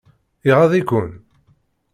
Iɣaḍ-iken? 0.49 1.07